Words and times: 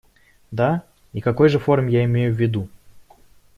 Да, 0.49 0.83
и 1.13 1.21
какой 1.21 1.47
же 1.47 1.59
форум 1.59 1.85
я 1.85 2.03
имею 2.05 2.33
в 2.33 2.35
виду? 2.35 2.67